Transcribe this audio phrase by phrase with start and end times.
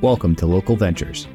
[0.00, 1.28] Welcome to Local Ventures,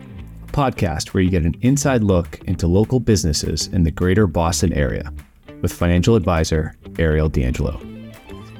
[0.47, 4.73] a podcast where you get an inside look into local businesses in the greater Boston
[4.73, 5.13] area
[5.61, 7.79] with financial advisor Ariel D'Angelo.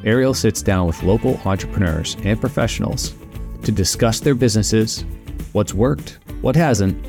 [0.04, 3.16] Ariel sits down with local entrepreneurs and professionals
[3.64, 5.04] to discuss their businesses,
[5.54, 7.04] what's worked, what hasn't,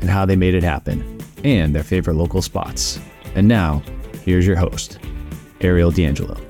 [0.00, 2.98] and how they made it happen, and their favorite local spots.
[3.34, 3.82] And now,
[4.24, 4.98] here's your host,
[5.60, 6.45] Ariel D'Angelo.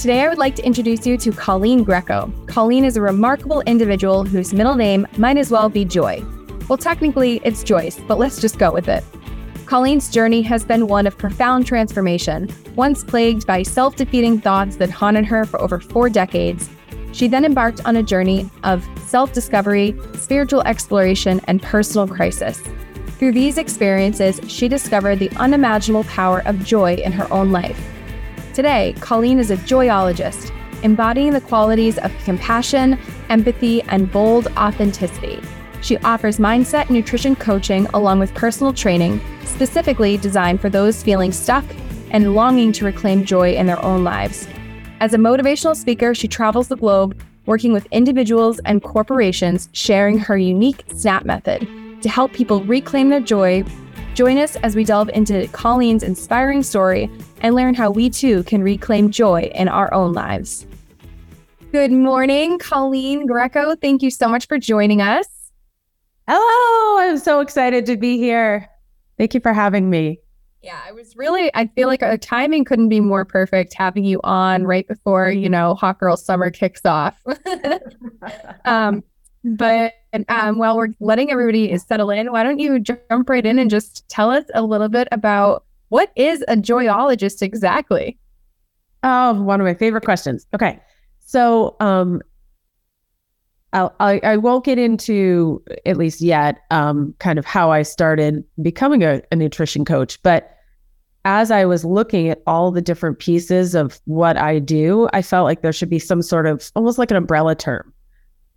[0.00, 2.32] Today, I would like to introduce you to Coleen Greco.
[2.46, 6.24] Coleen is a remarkable individual whose middle name might as well be Joy.
[6.68, 9.02] Well, technically, it's Joyce, but let's just go with it.
[9.64, 12.48] Coleen's journey has been one of profound transformation.
[12.76, 16.70] Once plagued by self defeating thoughts that haunted her for over four decades,
[17.10, 22.62] she then embarked on a journey of self discovery, spiritual exploration, and personal crisis.
[23.18, 27.97] Through these experiences, she discovered the unimaginable power of joy in her own life.
[28.58, 35.40] Today, Coleen is a joyologist, embodying the qualities of compassion, empathy, and bold authenticity.
[35.80, 41.64] She offers mindset nutrition coaching along with personal training, specifically designed for those feeling stuck
[42.10, 44.48] and longing to reclaim joy in their own lives.
[44.98, 50.36] As a motivational speaker, she travels the globe working with individuals and corporations, sharing her
[50.36, 51.68] unique SNAP method
[52.02, 53.62] to help people reclaim their joy.
[54.14, 58.62] Join us as we delve into Coleen's inspiring story and learn how we too can
[58.62, 60.66] reclaim joy in our own lives.
[61.70, 63.76] Good morning, Coleen Greco.
[63.76, 65.26] Thank you so much for joining us.
[66.26, 68.68] Hello, I'm so excited to be here.
[69.18, 70.20] Thank you for having me.
[70.62, 74.20] Yeah, I was really, I feel like our timing couldn't be more perfect having you
[74.24, 77.22] on right before, you know, Hot Girl Summer kicks off.
[78.64, 79.04] um,
[79.56, 79.94] but
[80.28, 84.08] um, while we're letting everybody settle in, why don't you jump right in and just
[84.08, 88.18] tell us a little bit about what is a joyologist exactly?
[89.02, 90.46] Oh, one of my favorite questions.
[90.54, 90.80] Okay.
[91.20, 92.20] So, um,
[93.74, 98.42] I'll, I, I won't get into at least yet, um, kind of how I started
[98.62, 100.54] becoming a, a nutrition coach, but
[101.26, 105.44] as I was looking at all the different pieces of what I do, I felt
[105.44, 107.92] like there should be some sort of almost like an umbrella term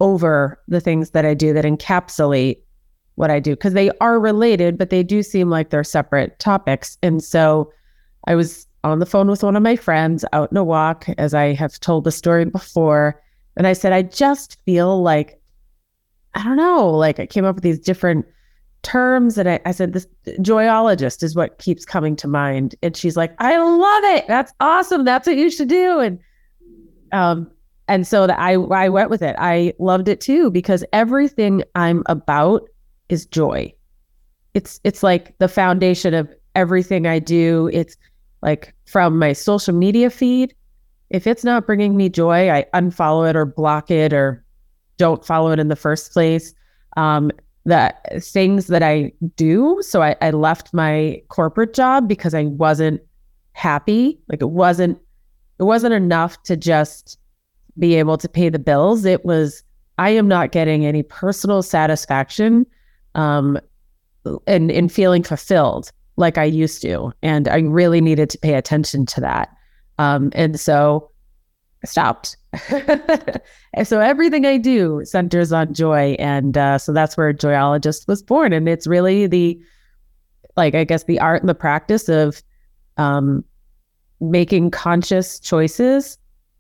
[0.02, 2.58] over the things that I do that encapsulate
[3.16, 6.98] what I do because they are related, but they do seem like they're separate topics.
[7.04, 7.72] And so
[8.28, 11.34] I was on the phone with one of my friends out in a walk, as
[11.34, 13.22] I have told the story before.
[13.56, 15.40] And I said, I just feel like,
[16.34, 18.26] I don't know, like I came up with these different
[18.82, 19.38] terms.
[19.38, 20.08] And I, I said, this
[20.40, 22.74] joyologist is what keeps coming to mind.
[22.82, 24.28] And she's like, I love it.
[24.28, 25.06] That's awesome.
[25.06, 26.00] That's what you should do.
[26.00, 26.20] And,
[27.12, 27.52] um,
[27.88, 29.36] and so that I, I went with it.
[29.40, 32.70] I loved it too because everything I'm about
[33.10, 33.74] is joy.
[34.54, 37.70] It's it's like the foundation of everything I do.
[37.74, 37.96] It's
[38.42, 40.54] like from my social media feed.
[41.10, 44.44] If it's not bringing me joy, I unfollow it or block it or
[44.98, 46.54] don't follow it in the first place.
[46.96, 47.32] Um,
[47.66, 49.82] the things that I do.
[49.82, 53.02] So I, I left my corporate job because I wasn't
[53.54, 54.20] happy.
[54.30, 54.98] Like it wasn't
[55.60, 57.20] it wasn't enough to just
[57.78, 59.06] be able to pay the bills.
[59.06, 59.64] It was
[59.98, 62.66] I am not getting any personal satisfaction
[63.16, 63.60] um,
[64.48, 67.14] and, and feeling fulfilled like I used to.
[67.22, 69.50] And I really needed to pay attention to that.
[70.00, 71.12] Um, and so
[71.84, 72.38] I stopped.
[73.74, 76.16] and so everything I do centers on joy.
[76.20, 78.54] And uh, so that's where Joyologist was born.
[78.54, 79.60] And it's really the,
[80.58, 82.42] like, I guess the art and the practice of
[82.98, 83.44] um,
[84.20, 86.18] making conscious choices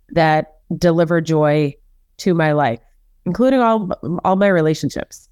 [0.09, 1.75] that deliver joy
[2.17, 2.79] to my life,
[3.25, 3.89] including all
[4.23, 5.29] all my relationships.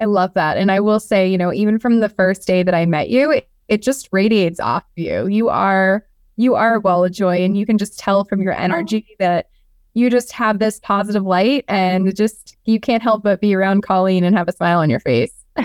[0.00, 0.56] I love that.
[0.56, 3.30] And I will say, you know, even from the first day that I met you,
[3.30, 5.28] it, it just radiates off you.
[5.28, 6.04] You are
[6.36, 9.46] you are a well of joy and you can just tell from your energy that
[9.94, 14.24] you just have this positive light and just you can't help but be around Coleen
[14.24, 15.32] and have a smile on your face.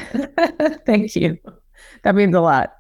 [0.85, 1.37] Thank you.
[2.03, 2.76] That means a lot.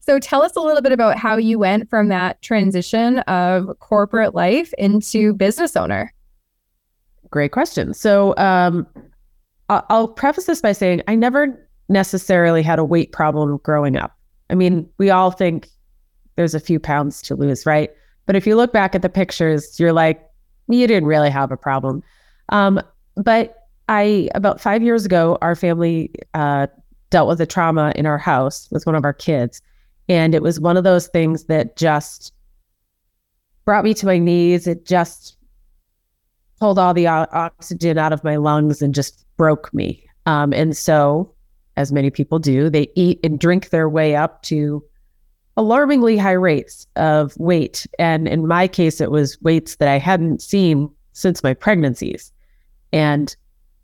[0.00, 4.34] So tell us a little bit about how you went from that transition of corporate
[4.34, 6.12] life into business owner.
[7.30, 7.94] Great question.
[7.94, 8.86] So um,
[9.68, 14.16] I'll preface this by saying I never necessarily had a weight problem growing up.
[14.48, 15.68] I mean, we all think
[16.36, 17.90] there's a few pounds to lose, right?
[18.26, 20.24] But if you look back at the pictures, you're like,
[20.68, 22.02] you didn't really have a problem.
[22.48, 22.80] Um,
[23.16, 26.68] but I, about five years ago, our family uh,
[27.10, 29.60] dealt with a trauma in our house with one of our kids.
[30.10, 32.34] And it was one of those things that just
[33.64, 34.66] brought me to my knees.
[34.66, 35.36] It just
[36.58, 40.04] pulled all the o- oxygen out of my lungs and just broke me.
[40.26, 41.32] Um, and so,
[41.76, 44.82] as many people do, they eat and drink their way up to
[45.56, 47.86] alarmingly high rates of weight.
[47.96, 52.32] And in my case, it was weights that I hadn't seen since my pregnancies.
[52.92, 53.36] And,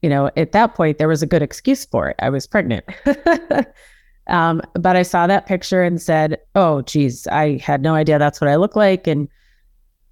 [0.02, 2.16] you know, at that point, there was a good excuse for it.
[2.18, 2.84] I was pregnant.
[4.28, 8.40] um, but I saw that picture and said, oh, geez, I had no idea that's
[8.40, 9.06] what I look like.
[9.06, 9.28] And,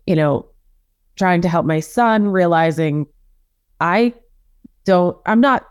[0.06, 0.46] you know,
[1.16, 3.06] trying to help my son, realizing
[3.80, 4.14] I
[4.84, 5.66] don't, I'm not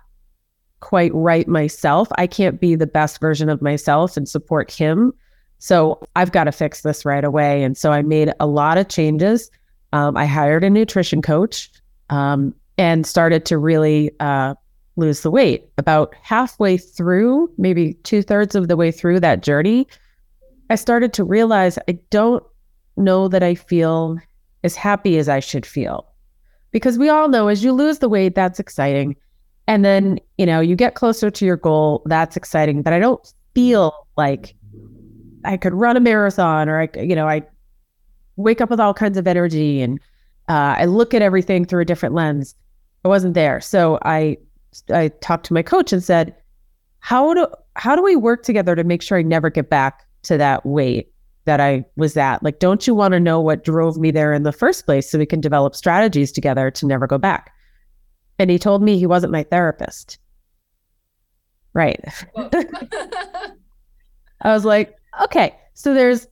[0.82, 2.10] quite right myself.
[2.18, 5.14] I can't be the best version of myself and support him.
[5.60, 7.64] So I've got to fix this right away.
[7.64, 9.50] And so I made a lot of changes.
[9.94, 11.72] Um, I hired a nutrition coach
[12.10, 14.56] um, and started to really uh,
[14.96, 15.70] lose the weight.
[15.78, 19.88] About halfway through, maybe two thirds of the way through that journey,
[20.70, 22.44] I started to realize I don't
[22.98, 24.18] know that I feel
[24.64, 26.08] as happy as I should feel.
[26.72, 29.16] Because we all know as you lose the weight, that's exciting.
[29.68, 32.82] And then, you know, you get closer to your goal, that's exciting.
[32.82, 34.56] But I don't feel like
[35.46, 37.44] I could run a marathon or I, you know, I
[38.36, 40.00] wake up with all kinds of energy and
[40.50, 42.56] uh, I look at everything through a different lens.
[43.06, 43.62] I wasn't there.
[43.62, 44.38] So I,
[44.92, 46.36] I talked to my coach and said,
[47.00, 50.38] how do, how do we work together to make sure I never get back to
[50.38, 51.12] that weight
[51.46, 52.42] that I was at?
[52.44, 55.20] Like, don't you want to know what drove me there in the first place so
[55.20, 57.52] we can develop strategies together to never go back?
[58.40, 60.18] And he told me he wasn't my therapist.
[61.74, 62.00] Right.
[64.42, 65.56] I was like, okay.
[65.74, 66.28] So there's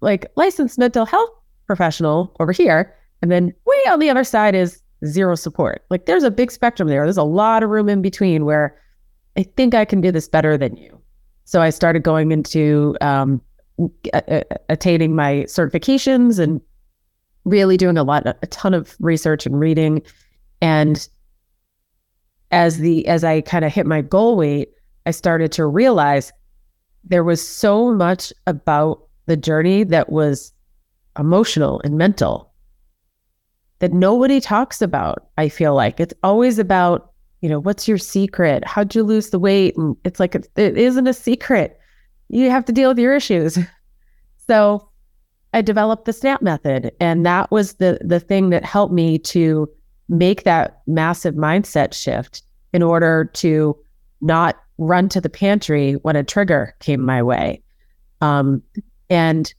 [0.00, 1.30] like licensed mental health
[1.66, 2.94] professional over here.
[3.22, 5.84] And then way on the other side is zero support.
[5.90, 7.04] Like there's a big spectrum there.
[7.04, 8.80] There's a lot of room in between where
[9.36, 11.00] I think I can do this better than you.
[11.44, 13.40] So I started going into um,
[14.68, 16.60] attaining my certifications and
[17.44, 20.02] really doing a lot, a ton of research and reading.
[20.62, 21.06] And
[22.50, 24.70] as the as I kind of hit my goal weight,
[25.06, 26.32] I started to realize
[27.02, 30.52] there was so much about the journey that was
[31.18, 32.53] emotional and mental
[33.80, 35.28] that nobody talks about.
[35.36, 38.64] I feel like it's always about, you know, what's your secret?
[38.66, 39.76] How'd you lose the weight?
[39.76, 41.78] And it's like it, it isn't a secret.
[42.28, 43.58] You have to deal with your issues.
[44.46, 44.88] so
[45.52, 49.68] I developed the SNAP method, and that was the the thing that helped me to
[50.08, 52.42] make that massive mindset shift
[52.72, 53.78] in order to
[54.20, 57.62] not run to the pantry when a trigger came my way.
[58.20, 58.62] Um,
[59.08, 59.52] and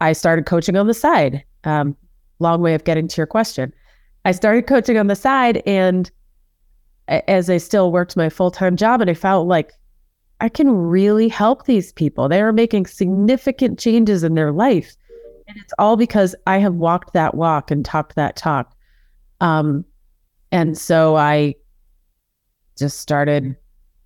[0.00, 1.44] I started coaching on the side.
[1.64, 1.96] Um,
[2.38, 3.72] long way of getting to your question.
[4.24, 6.10] I started coaching on the side, and
[7.08, 9.72] as I still worked my full time job, and I felt like
[10.40, 12.28] I can really help these people.
[12.28, 14.96] They are making significant changes in their life.
[15.46, 18.74] And it's all because I have walked that walk and talked that talk.
[19.40, 19.84] Um,
[20.50, 21.54] and so I
[22.76, 23.56] just started,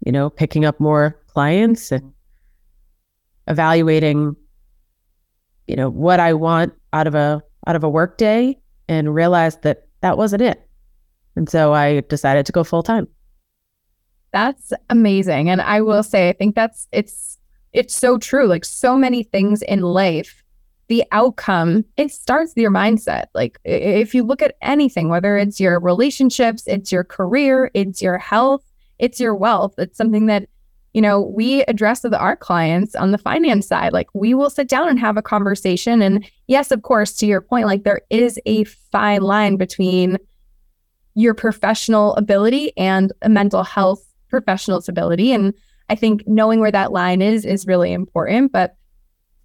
[0.05, 2.13] you know, picking up more clients and
[3.47, 4.37] evaluating,
[5.67, 9.63] you know, what I want out of a out of a work day and realized
[9.63, 10.69] that that wasn't it.
[11.37, 13.07] And so I decided to go full time.
[14.33, 15.49] That's amazing.
[15.49, 17.39] And I will say I think that's it's
[17.73, 18.47] it's so true.
[18.47, 20.43] Like so many things in life
[20.89, 23.27] the outcome, it starts with your mindset.
[23.35, 28.19] Like if you look at anything, whether it's your relationships, it's your career, it's your
[28.19, 28.65] health,
[28.99, 30.49] it's your wealth, it's something that,
[30.99, 33.93] you know, we address with our clients on the finance side.
[33.93, 36.03] Like we will sit down and have a conversation.
[36.03, 40.19] And yes, of course, to your point, like there is a fine line between
[41.15, 45.31] your professional ability and a mental health professional's ability.
[45.31, 45.55] And
[45.89, 48.51] I think knowing where that line is is really important.
[48.51, 48.75] But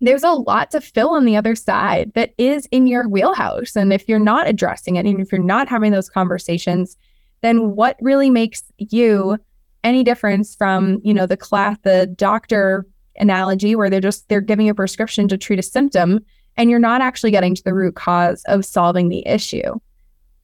[0.02, 3.76] there's a lot to fill on the other side that is in your wheelhouse.
[3.76, 6.98] And if you're not addressing it, and if you're not having those conversations,
[7.44, 9.38] then what really makes you
[9.84, 12.86] any difference from, you know, the class, the doctor
[13.18, 16.20] analogy where they're just they're giving a prescription to treat a symptom
[16.58, 19.80] and you're not actually getting to the root cause of solving the issue.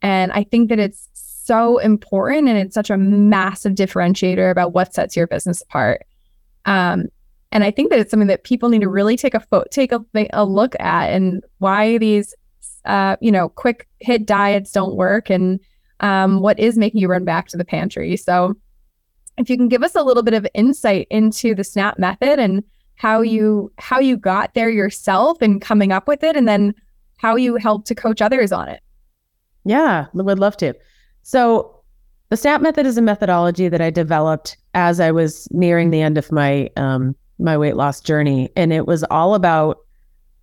[0.01, 4.93] And I think that it's so important and it's such a massive differentiator about what
[4.93, 6.05] sets your business apart.
[6.65, 7.07] Um,
[7.51, 9.91] and I think that it's something that people need to really take a fo- take
[9.91, 12.35] a, a look at and why these,
[12.85, 15.59] uh, you know, quick hit diets don't work and
[15.99, 18.15] um, what is making you run back to the pantry.
[18.15, 18.55] So
[19.39, 22.63] if you can give us a little bit of insight into the SNAP method and
[22.95, 26.75] how you how you got there yourself and coming up with it and then
[27.17, 28.81] how you help to coach others on it.
[29.63, 30.73] Yeah, I would love to.
[31.23, 31.81] So
[32.29, 36.17] the SNAP method is a methodology that I developed as I was nearing the end
[36.17, 38.49] of my um, my weight loss journey.
[38.57, 39.77] And it was all about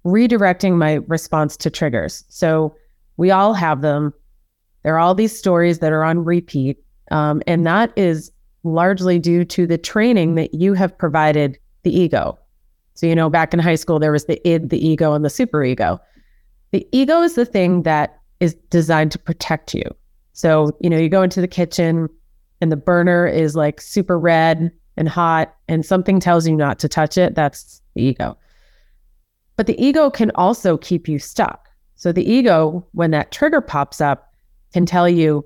[0.06, 2.24] redirecting my response to triggers.
[2.28, 2.74] So
[3.18, 4.14] we all have them.
[4.82, 6.78] There are all these stories that are on repeat.
[7.10, 8.32] Um, and that is
[8.66, 12.38] largely due to the training that you have provided the ego.
[12.94, 15.30] So, you know, back in high school, there was the id, the ego, and the
[15.30, 16.00] super ego.
[16.72, 19.84] The ego is the thing that is designed to protect you.
[20.32, 22.08] So, you know, you go into the kitchen
[22.60, 26.88] and the burner is like super red and hot, and something tells you not to
[26.88, 27.34] touch it.
[27.34, 28.36] That's the ego.
[29.56, 31.68] But the ego can also keep you stuck.
[31.96, 34.32] So, the ego, when that trigger pops up,
[34.72, 35.44] can tell you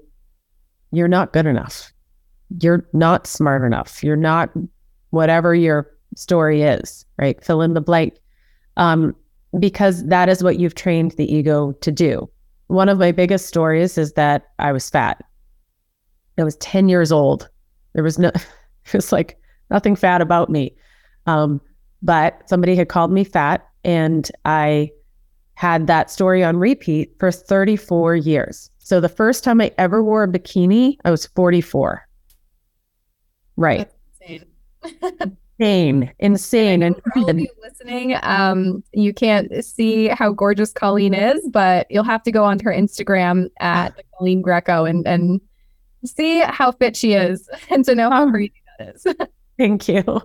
[0.92, 1.92] you're not good enough.
[2.58, 4.02] You're not smart enough.
[4.02, 4.50] You're not
[5.10, 7.42] whatever your story is, right?
[7.44, 8.14] Fill in the blank.
[8.76, 9.14] Um,
[9.58, 12.30] because that is what you've trained the ego to do.
[12.68, 15.24] One of my biggest stories is that I was fat.
[16.38, 17.48] I was 10 years old.
[17.94, 18.28] There was no,
[18.86, 19.38] it was like
[19.70, 20.74] nothing fat about me.
[21.26, 21.60] Um,
[22.02, 24.90] but somebody had called me fat, and I
[25.54, 28.70] had that story on repeat for 34 years.
[28.78, 32.06] So the first time I ever wore a bikini, I was 44.
[33.60, 33.90] Right.
[34.18, 34.46] insane,
[35.58, 36.12] insane.
[36.18, 36.82] insane.
[36.82, 37.24] And all
[37.62, 42.64] listening, um, you can't see how gorgeous Coleen is, but you'll have to go onto
[42.64, 45.42] her Instagram at Coleen Greco and and
[46.06, 49.06] see how fit she is, and to know how crazy that is.
[49.58, 50.22] Thank you.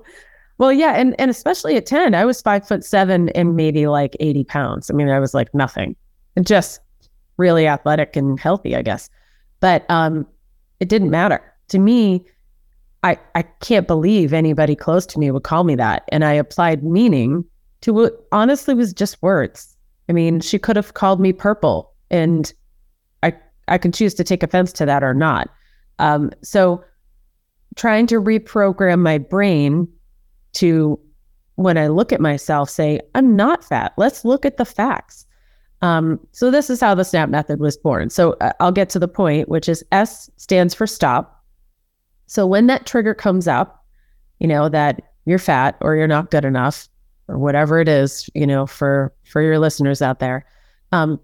[0.58, 4.16] Well, yeah, and and especially at ten, I was five foot seven and maybe like
[4.22, 4.90] eighty pounds.
[4.90, 5.98] I mean, I was like nothing,
[6.38, 6.80] and just
[7.36, 9.10] really athletic and healthy, I guess.
[9.60, 10.26] But um,
[10.80, 12.24] it didn't matter to me
[13.06, 16.04] I, I can't believe anybody close to me would call me that.
[16.10, 17.46] And I applied meaning
[17.82, 19.78] to what honestly was just words.
[20.10, 22.52] I mean, she could have called me purple and
[23.22, 23.34] I
[23.68, 25.50] I could choose to take offense to that or not.
[26.00, 26.84] Um, so
[27.76, 29.88] trying to reprogram my brain
[30.54, 31.00] to
[31.56, 33.94] when I look at myself say, I'm not fat.
[33.98, 35.28] Let's look at the facts.
[35.84, 38.10] Um, so this is how the SNAP method was born.
[38.10, 41.35] So uh, I'll get to the point, which is S stands for stop.
[42.28, 43.84] So when that trigger comes up,
[44.40, 46.88] you know, that you're fat or you're not good enough
[47.28, 50.46] or whatever it is, you know, for for your listeners out there,
[50.92, 51.20] um,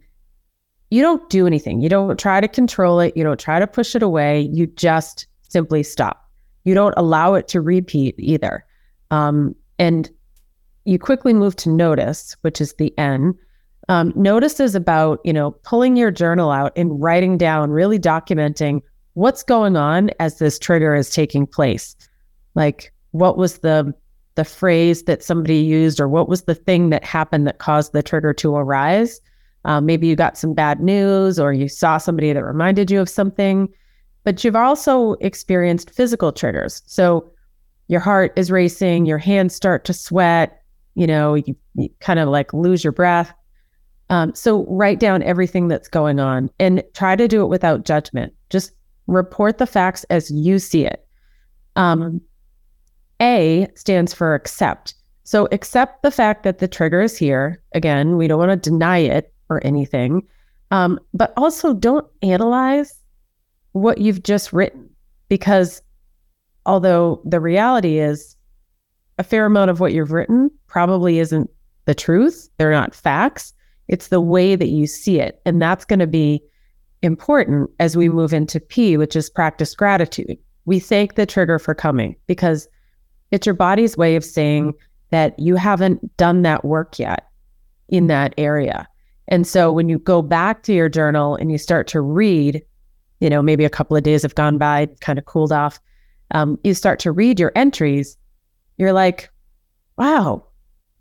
[0.90, 1.82] you don't do anything.
[1.82, 3.16] You don't try to control it.
[3.16, 4.50] You don't try to push it away.
[4.52, 6.30] You just simply stop.
[6.66, 8.66] You don't allow it to repeat either.
[9.10, 10.10] Um, and
[10.86, 13.34] you quickly move to notice, which is the N.
[13.90, 18.82] Um, notice is about, you know, pulling your journal out and writing down, really documenting
[19.14, 21.96] what's going on as this trigger is taking place?
[22.56, 23.94] Like what was the
[24.36, 28.02] the phrase that somebody used or what was the thing that happened that caused the
[28.02, 29.20] trigger to arise?
[29.66, 33.10] Uh, maybe you got some bad news or you saw somebody that reminded you of
[33.10, 33.68] something
[34.24, 36.84] but you've also experienced physical triggers.
[36.86, 37.32] So
[37.88, 40.62] your heart is racing your hands start to sweat
[40.96, 43.34] you know you, you kind of like lose your breath.
[44.10, 48.34] Um, so write down everything that's going on and try to do it without judgment.
[48.50, 48.74] Just
[49.12, 51.06] report the facts as you see it.
[51.76, 52.22] Um,
[53.22, 54.96] a stands for accept.
[55.24, 57.62] So accept the fact that the trigger is here.
[57.74, 60.24] Again, we don't want to deny it or anything,
[60.72, 63.00] um, but also don't analyze
[63.74, 64.90] what you've just written
[65.30, 65.82] because
[66.66, 68.36] although the reality is
[69.18, 71.50] a fair amount of what you've written probably isn't
[71.86, 73.54] the truth, they're not facts.
[73.88, 75.42] It's the way that you see it.
[75.46, 76.42] And that's going to be
[77.02, 80.38] important as we move into P, which is practice gratitude.
[80.66, 82.68] We thank the trigger for coming because
[83.32, 84.74] it's your body's way of saying
[85.10, 87.28] that you haven't done that work yet
[87.90, 88.88] in that area.
[89.28, 92.62] And so when you go back to your journal and you start to read,
[93.20, 95.80] you know, maybe a couple of days have gone by, kind of cooled off,
[96.32, 98.18] um, you start to read your entries,
[98.78, 99.30] you're like,
[99.98, 100.46] wow,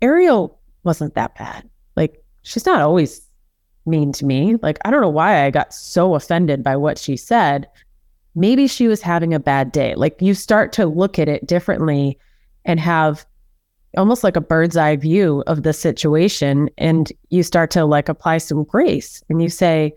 [0.01, 1.69] Ariel wasn't that bad.
[1.95, 3.21] Like, she's not always
[3.85, 4.55] mean to me.
[4.61, 7.67] Like, I don't know why I got so offended by what she said.
[8.35, 9.95] Maybe she was having a bad day.
[9.95, 12.17] Like, you start to look at it differently
[12.65, 13.25] and have
[13.97, 16.69] almost like a bird's eye view of the situation.
[16.77, 19.93] And you start to like apply some grace and you say,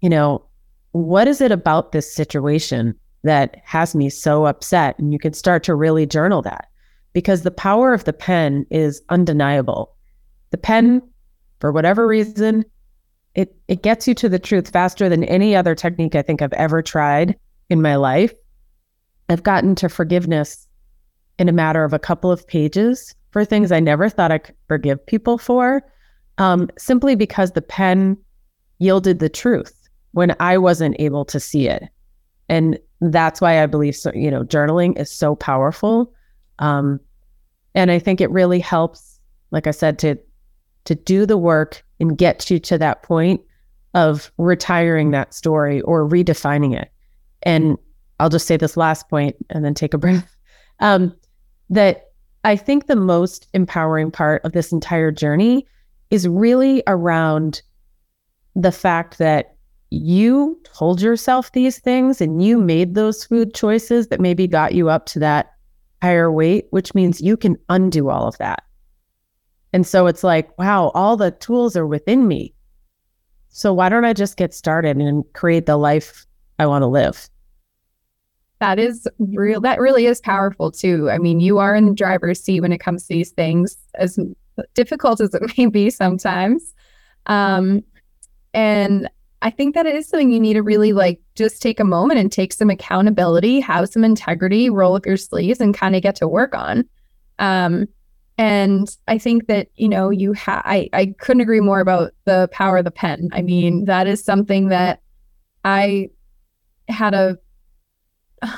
[0.00, 0.44] you know,
[0.92, 4.98] what is it about this situation that has me so upset?
[4.98, 6.68] And you can start to really journal that
[7.12, 9.94] because the power of the pen is undeniable.
[10.50, 11.02] The pen,
[11.60, 12.64] for whatever reason,
[13.36, 16.52] it it gets you to the truth faster than any other technique I think I've
[16.54, 17.36] ever tried
[17.70, 18.32] in my life.
[19.28, 20.66] I've gotten to forgiveness
[21.38, 24.54] in a matter of a couple of pages for things I never thought I could
[24.66, 25.82] forgive people for,
[26.38, 28.16] um, simply because the pen
[28.78, 31.82] yielded the truth when I wasn't able to see it,
[32.48, 34.12] and that's why I believe so.
[34.14, 36.10] You know, journaling is so powerful,
[36.58, 37.00] um,
[37.74, 40.16] and I think it really helps, like I said, to
[40.86, 43.40] to do the work and get you to that point
[43.94, 46.90] of retiring that story or redefining it.
[47.42, 47.76] And
[48.20, 50.32] I'll just say this last point and then take a breath.
[50.78, 51.16] Um,
[51.70, 52.10] that
[52.44, 55.66] I think the most empowering part of this entire journey
[56.10, 57.62] is really around
[58.54, 59.56] the fact that
[59.88, 64.90] you told yourself these things and you made those food choices that maybe got you
[64.90, 65.52] up to that
[66.02, 68.62] higher weight, which means you can undo all of that.
[69.76, 72.54] And so it's like, wow, all the tools are within me.
[73.50, 76.24] So why don't I just get started and create the life
[76.58, 77.28] I want to live?
[78.58, 79.60] That is real.
[79.60, 81.10] That really is powerful too.
[81.10, 84.18] I mean, you are in the driver's seat when it comes to these things, as
[84.72, 86.72] difficult as it may be sometimes.
[87.26, 87.84] Um,
[88.54, 89.10] and
[89.42, 92.18] I think that it is something you need to really like just take a moment
[92.18, 96.16] and take some accountability, have some integrity, roll up your sleeves, and kind of get
[96.16, 96.88] to work on.
[97.38, 97.88] Um,
[98.38, 100.62] and I think that you know you have.
[100.64, 103.28] I I couldn't agree more about the power of the pen.
[103.32, 105.00] I mean, that is something that
[105.64, 106.10] I
[106.88, 107.38] had a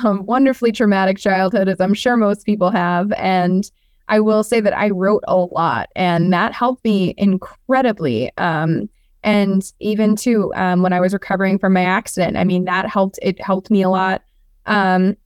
[0.04, 3.12] um, wonderfully traumatic childhood, as I'm sure most people have.
[3.12, 3.70] And
[4.08, 8.36] I will say that I wrote a lot, and that helped me incredibly.
[8.36, 8.88] Um,
[9.22, 13.18] and even too, um, when I was recovering from my accident, I mean, that helped.
[13.22, 14.22] It helped me a lot.
[14.66, 15.16] Um,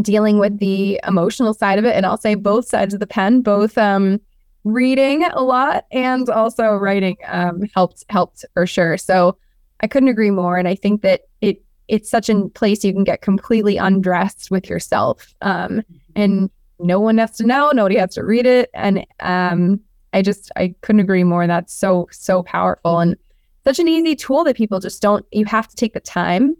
[0.00, 3.42] dealing with the emotional side of it, and I'll say both sides of the pen,
[3.42, 4.20] both um,
[4.64, 8.96] reading a lot and also writing um, helped helped for sure.
[8.96, 9.36] So
[9.80, 10.58] I couldn't agree more.
[10.58, 14.70] And I think that it it's such a place you can get completely undressed with
[14.70, 15.34] yourself.
[15.42, 15.82] Um,
[16.14, 18.70] and no one has to know, nobody has to read it.
[18.74, 19.80] And um,
[20.12, 21.46] I just, I couldn't agree more.
[21.46, 23.16] That's so, so powerful and
[23.64, 26.56] such an easy tool that people just don't, you have to take the time.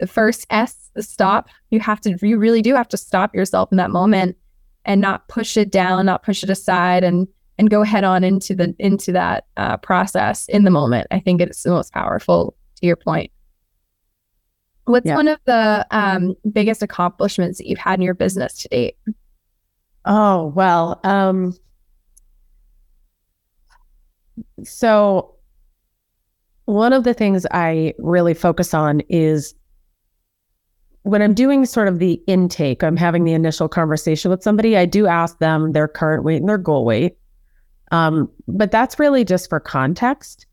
[0.00, 3.78] The first S, stop, you have to, you really do have to stop yourself in
[3.78, 4.36] that moment
[4.84, 7.26] and not push it down, not push it aside and,
[7.58, 11.06] and go head on into the, into that uh, process in the moment.
[11.10, 13.30] I think it's the most powerful to your point.
[14.86, 15.16] What's yeah.
[15.16, 18.96] one of the um, biggest accomplishments that you've had in your business to date?
[20.04, 21.54] Oh, well, um,
[24.62, 25.36] so
[26.66, 29.54] one of the things I really focus on is
[31.04, 34.86] when I'm doing sort of the intake, I'm having the initial conversation with somebody, I
[34.86, 37.18] do ask them their current weight and their goal weight.
[37.92, 40.46] Um, but that's really just for context.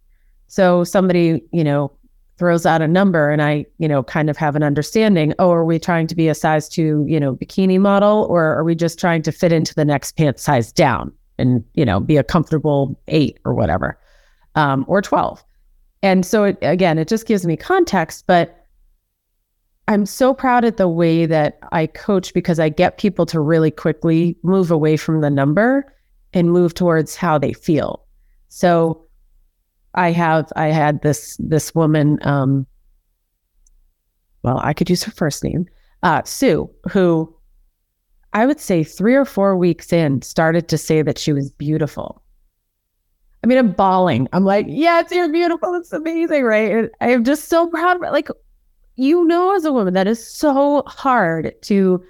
[0.47, 1.91] So somebody, you know,
[2.37, 5.63] throws out a number and I, you know, kind of have an understanding, oh, are
[5.63, 8.99] we trying to be a size two, you know, bikini model or are we just
[8.99, 12.99] trying to fit into the next pant size down and, you know, be a comfortable
[13.07, 13.97] eight or whatever,
[14.55, 15.41] um, or 12.
[16.03, 18.60] And so it, again, it just gives me context, but
[19.91, 23.71] I'm so proud at the way that I coach because I get people to really
[23.71, 25.93] quickly move away from the number
[26.33, 28.05] and move towards how they feel.
[28.47, 29.05] So
[29.93, 32.65] I have I had this this woman um
[34.43, 35.67] well, I could use her first name,
[36.03, 37.35] uh, Sue, who
[38.33, 42.23] I would say three or four weeks in started to say that she was beautiful.
[43.43, 44.29] I mean, I'm bawling.
[44.31, 45.75] I'm like, yes, you're beautiful.
[45.75, 46.71] It's amazing, right?
[46.71, 47.99] And I am just so proud.
[47.99, 48.29] Like,
[49.01, 52.03] you know, as a woman, that is so hard to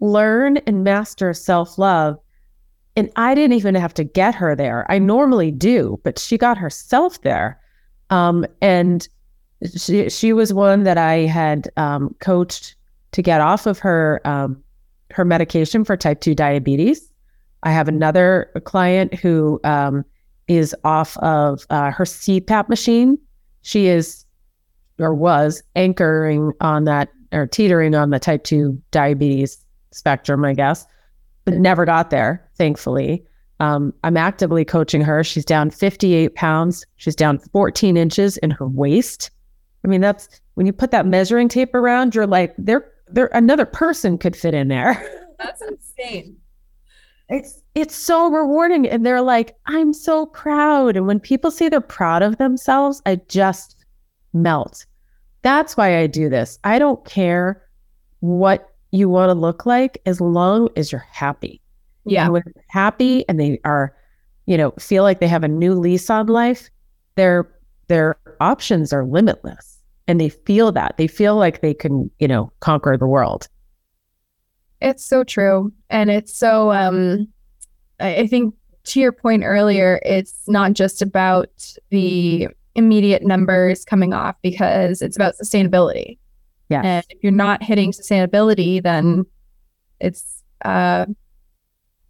[0.00, 2.18] learn and master self love
[2.98, 4.84] and I didn't even have to get her there.
[4.90, 7.60] I normally do, but she got herself there.
[8.10, 9.08] Um, and
[9.76, 12.74] she she was one that I had um, coached
[13.12, 14.60] to get off of her um,
[15.12, 17.08] her medication for type two diabetes.
[17.62, 20.04] I have another client who um,
[20.48, 23.16] is off of uh, her CPAP machine.
[23.62, 24.24] She is
[24.98, 30.86] or was anchoring on that or teetering on the type two diabetes spectrum, I guess
[31.48, 33.24] but never got there, thankfully.
[33.58, 35.24] Um, I'm actively coaching her.
[35.24, 36.84] She's down 58 pounds.
[36.96, 39.30] She's down 14 inches in her waist.
[39.82, 43.64] I mean, that's when you put that measuring tape around, you're like, there, there, another
[43.64, 45.02] person could fit in there.
[45.38, 46.36] That's insane.
[47.30, 50.96] It's it's so rewarding, and they're like, I'm so proud.
[50.96, 53.84] And when people say they're proud of themselves, I just
[54.32, 54.84] melt.
[55.42, 56.58] That's why I do this.
[56.64, 57.62] I don't care
[58.20, 61.60] what you want to look like as long as you're happy.
[62.04, 62.24] Yeah.
[62.24, 63.94] And when they're happy and they are,
[64.46, 66.70] you know, feel like they have a new lease on life,
[67.16, 67.50] their
[67.88, 69.78] their options are limitless.
[70.06, 70.96] And they feel that.
[70.96, 73.48] They feel like they can, you know, conquer the world.
[74.80, 75.72] It's so true.
[75.90, 77.28] And it's so um
[78.00, 81.50] I think to your point earlier, it's not just about
[81.90, 86.18] the immediate numbers coming off because it's about sustainability.
[86.68, 86.82] Yeah.
[86.82, 89.26] And if you're not hitting sustainability, then
[90.00, 91.06] it's uh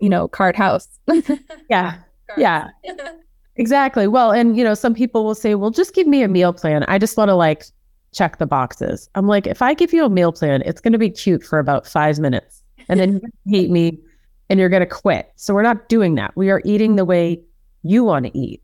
[0.00, 0.88] you know, card house.
[1.70, 1.96] yeah.
[2.36, 2.68] Yeah.
[3.56, 4.06] exactly.
[4.06, 6.84] Well, and you know, some people will say, "Well, just give me a meal plan.
[6.84, 7.64] I just want to like
[8.12, 10.98] check the boxes." I'm like, "If I give you a meal plan, it's going to
[10.98, 13.20] be cute for about 5 minutes and then you
[13.58, 13.98] hate me
[14.48, 16.36] and you're going to quit." So we're not doing that.
[16.36, 17.40] We are eating the way
[17.82, 18.62] you want to eat.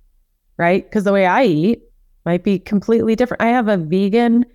[0.57, 0.89] Right?
[0.93, 1.83] Cuz the way I eat
[2.25, 3.43] might be completely different.
[3.43, 4.47] I have a vegan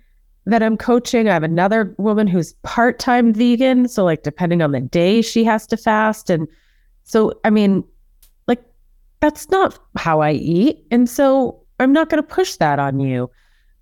[0.46, 1.28] that I'm coaching.
[1.28, 3.88] I have another woman who's part time vegan.
[3.88, 6.30] So, like, depending on the day, she has to fast.
[6.30, 6.48] And
[7.04, 7.84] so, I mean,
[8.46, 8.62] like,
[9.20, 10.84] that's not how I eat.
[10.90, 13.30] And so, I'm not going to push that on you.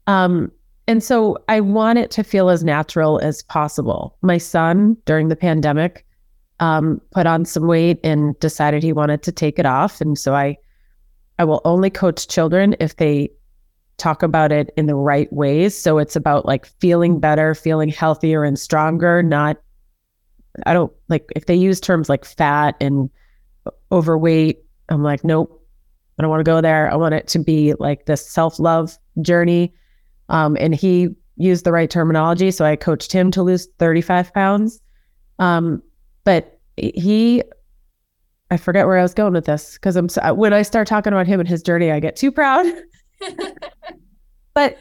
[0.06, 0.52] Um,
[0.86, 4.16] and so, I want it to feel as natural as possible.
[4.22, 6.04] My son, during the pandemic,
[6.60, 10.00] um, put on some weight and decided he wanted to take it off.
[10.00, 10.56] And so, I
[11.38, 13.30] I will only coach children if they
[13.98, 15.76] talk about it in the right ways.
[15.76, 19.58] So it's about like feeling better, feeling healthier and stronger, not,
[20.66, 23.10] I don't like if they use terms like fat and
[23.92, 24.60] overweight.
[24.88, 25.62] I'm like, nope,
[26.18, 26.90] I don't want to go there.
[26.90, 29.74] I want it to be like this self love journey.
[30.28, 32.50] Um, and he used the right terminology.
[32.50, 34.80] So I coached him to lose 35 pounds.
[35.38, 35.82] Um,
[36.24, 37.42] but he,
[38.50, 41.26] I forget where I was going with this because I'm when I start talking about
[41.26, 42.66] him and his journey, I get too proud.
[44.58, 44.76] but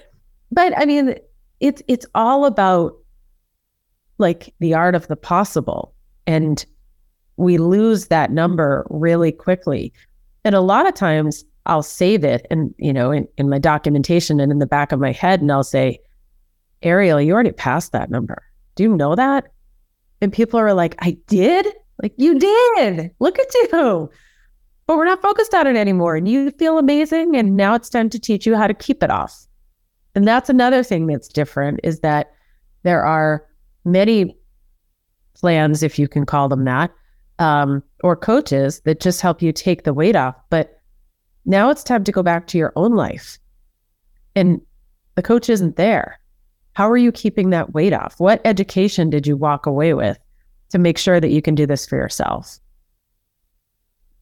[0.51, 1.13] but I mean,
[1.59, 2.93] it's it's all about
[4.17, 5.93] like the art of the possible,
[6.25, 6.65] and
[7.35, 9.93] we lose that number really quickly.
[10.43, 14.39] And a lot of times, I'll save it, and you know, in, in my documentation
[14.39, 15.99] and in the back of my head, and I'll say,
[16.81, 18.41] Ariel, you already passed that number.
[18.73, 19.51] Do you know that?
[20.21, 21.67] And people are like, I did?
[22.01, 23.11] Like, you did.
[23.19, 24.09] Look at you
[24.87, 26.15] but we're not focused on it anymore.
[26.15, 27.35] And you feel amazing.
[27.35, 29.46] And now it's time to teach you how to keep it off.
[30.17, 32.33] And that's another thing that's different is that
[32.81, 33.45] there are
[33.85, 34.35] many
[35.35, 36.91] plans, if you can call them that,
[37.37, 40.33] um, or coaches that just help you take the weight off.
[40.49, 40.81] But
[41.45, 43.37] now it's time to go back to your own life.
[44.35, 44.59] And
[45.13, 46.19] the coach isn't there.
[46.73, 48.19] How are you keeping that weight off?
[48.19, 50.17] What education did you walk away with
[50.71, 52.57] to make sure that you can do this for yourself?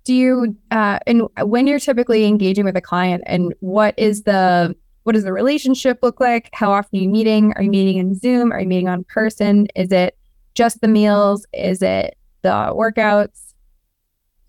[0.04, 4.76] do you uh, and when you're typically engaging with a client and what is the
[5.06, 6.50] what does the relationship look like?
[6.52, 7.54] How often are you meeting?
[7.56, 8.52] Are you meeting in zoom?
[8.52, 9.68] Are you meeting on person?
[9.76, 10.18] Is it
[10.56, 11.46] just the meals?
[11.54, 13.54] Is it the workouts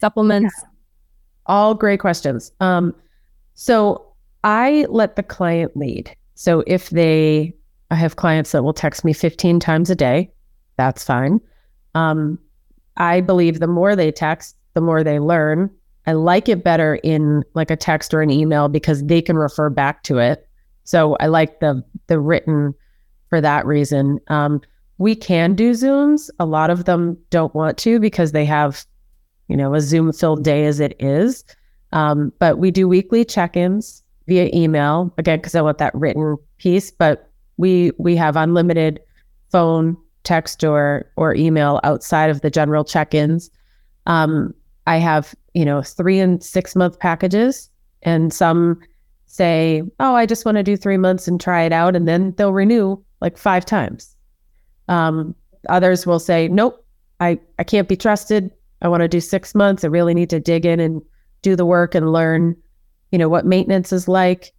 [0.00, 0.54] supplements?
[1.44, 2.52] All great questions.
[2.60, 2.94] Um
[3.54, 4.02] so
[4.44, 6.16] i let the client lead.
[6.36, 7.52] So if they
[7.90, 10.32] i have clients that will text me 15 times a day
[10.78, 11.38] that's fine.
[11.94, 12.38] Um
[12.96, 15.68] i believe the more they text the more they learn.
[16.06, 19.68] I like it better in like a text or an email because they can refer
[19.68, 20.45] back to it.
[20.86, 22.74] So I like the the written
[23.28, 24.18] for that reason.
[24.28, 24.60] Um,
[24.98, 26.30] we can do Zooms.
[26.38, 28.86] A lot of them don't want to because they have,
[29.48, 31.44] you know, a Zoom filled day as it is.
[31.92, 36.90] Um, but we do weekly check-ins via email again because I want that written piece.
[36.90, 39.00] But we we have unlimited
[39.50, 43.50] phone, text, or or email outside of the general check-ins.
[44.06, 44.54] Um,
[44.86, 47.68] I have, you know, three and six month packages,
[48.02, 48.80] and some
[49.26, 51.94] say, oh, I just want to do three months and try it out.
[51.94, 54.16] And then they'll renew like five times.
[54.88, 55.34] Um,
[55.68, 56.84] others will say, nope,
[57.20, 58.50] I, I can't be trusted.
[58.82, 59.84] I want to do six months.
[59.84, 61.02] I really need to dig in and
[61.42, 62.56] do the work and learn,
[63.10, 64.52] you know, what maintenance is like.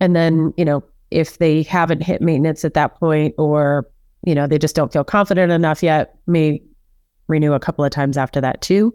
[0.00, 3.88] And then, you know, if they haven't hit maintenance at that point or,
[4.24, 6.62] you know, they just don't feel confident enough yet, may
[7.28, 8.94] renew a couple of times after that too.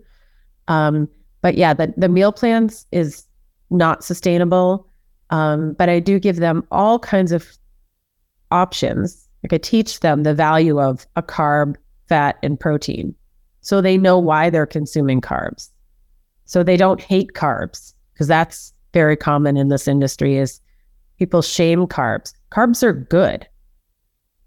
[0.67, 1.07] Um,
[1.41, 3.25] but yeah, the, the meal plans is
[3.69, 4.87] not sustainable.
[5.29, 7.57] Um, but I do give them all kinds of
[8.51, 9.27] options.
[9.43, 11.75] Like I teach them the value of a carb,
[12.07, 13.13] fat, and protein.
[13.61, 15.69] So they know why they're consuming carbs.
[16.45, 20.61] So they don't hate carbs because that's very common in this industry is
[21.19, 22.33] people shame carbs.
[22.51, 23.47] Carbs are good.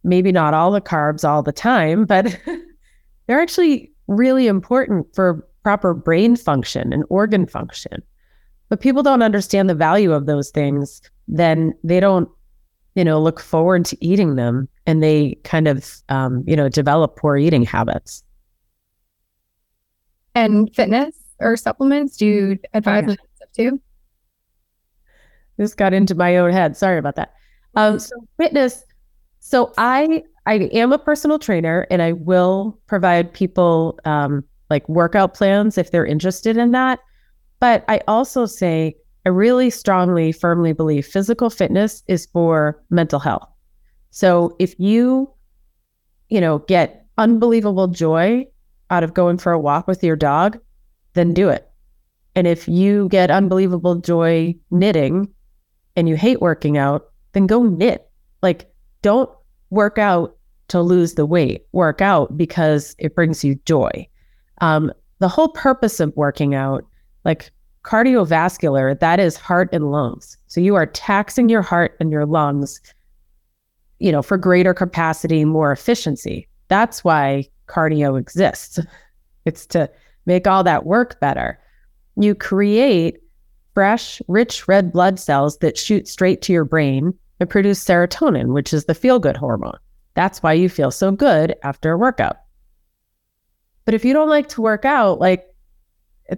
[0.03, 2.41] Maybe not all the carbs all the time, but
[3.27, 8.03] they're actually really important for proper brain function and organ function.
[8.71, 12.29] But people don't understand the value of those things, then they don't,
[12.95, 17.17] you know, look forward to eating them and they kind of, um, you know, develop
[17.17, 18.25] poor eating habits.
[20.35, 23.17] And fitness or supplements, do you advise oh, yeah.
[23.35, 23.81] stuff too?
[25.57, 26.77] This got into my own head.
[26.77, 27.35] Sorry about that.
[27.75, 28.85] Um, so fitness.
[29.41, 35.35] So I I am a personal trainer and I will provide people um, like workout
[35.35, 37.01] plans if they're interested in that.
[37.61, 38.97] But I also say,
[39.27, 43.49] I really strongly, firmly believe physical fitness is for mental health.
[44.11, 45.31] So if you,
[46.31, 48.47] you know, get unbelievable joy
[48.89, 50.59] out of going for a walk with your dog,
[51.13, 51.71] then do it.
[52.35, 55.29] And if you get unbelievable joy knitting
[55.97, 58.09] and you hate working out, then go knit.
[58.43, 59.31] Like, don't
[59.69, 60.37] work out
[60.69, 64.09] to lose the weight, work out because it brings you joy.
[64.61, 66.85] Um, the whole purpose of working out,
[67.25, 67.51] like
[67.85, 70.37] cardiovascular, that is heart and lungs.
[70.47, 72.81] So you are taxing your heart and your lungs,
[73.99, 76.49] you know, for greater capacity, more efficiency.
[76.69, 78.79] That's why cardio exists.
[79.47, 79.91] It's to
[80.27, 81.59] make all that work better.
[82.17, 83.23] You create
[83.73, 88.75] fresh, rich red blood cells that shoot straight to your brain and produce serotonin, which
[88.75, 89.79] is the feel good hormone.
[90.15, 92.37] That's why you feel so good after a workout.
[93.87, 95.50] But if you don't like to work out, like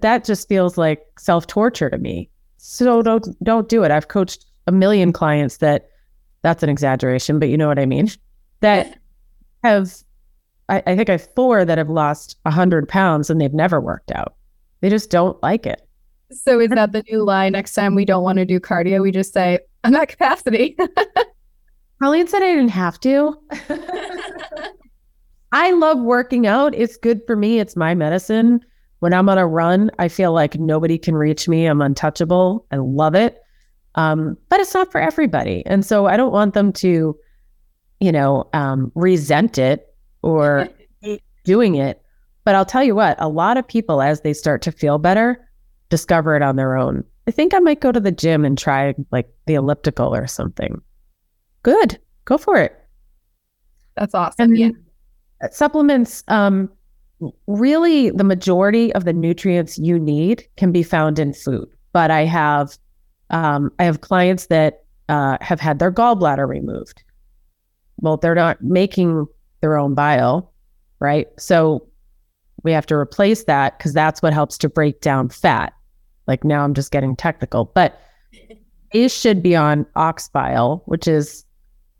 [0.00, 2.30] that just feels like self torture to me.
[2.56, 3.90] So don't don't do it.
[3.90, 5.88] I've coached a million clients that
[6.42, 8.08] that's an exaggeration, but you know what I mean.
[8.60, 8.96] That
[9.64, 9.92] have
[10.68, 14.12] I, I think I have four that have lost hundred pounds and they've never worked
[14.12, 14.36] out.
[14.80, 15.84] They just don't like it.
[16.30, 17.52] So is that the new line?
[17.52, 20.76] Next time we don't want to do cardio, we just say, I'm at capacity.
[22.02, 23.36] Coleen said I didn't have to.
[25.52, 26.74] I love working out.
[26.74, 27.58] It's good for me.
[27.58, 28.60] It's my medicine.
[29.02, 31.66] When I'm on a run, I feel like nobody can reach me.
[31.66, 32.64] I'm untouchable.
[32.70, 33.42] I love it.
[33.96, 35.64] Um, but it's not for everybody.
[35.66, 37.18] And so I don't want them to,
[37.98, 40.68] you know, um, resent it or
[41.44, 42.00] doing it.
[42.44, 45.48] But I'll tell you what, a lot of people, as they start to feel better,
[45.88, 47.02] discover it on their own.
[47.26, 50.80] I think I might go to the gym and try like the elliptical or something.
[51.64, 51.98] Good.
[52.24, 52.78] Go for it.
[53.96, 54.52] That's awesome.
[54.52, 54.70] And yeah.
[55.50, 56.70] Supplements, um,
[57.46, 61.68] really the majority of the nutrients you need can be found in food.
[61.92, 62.78] But I have
[63.30, 67.02] um, I have clients that uh, have had their gallbladder removed.
[68.00, 69.26] Well, they're not making
[69.60, 70.52] their own bile,
[71.00, 71.28] right?
[71.38, 71.86] So
[72.62, 75.72] we have to replace that because that's what helps to break down fat.
[76.26, 78.00] Like now I'm just getting technical, but
[78.92, 81.44] it should be on ox bile, which is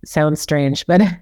[0.04, 1.00] sounds strange, but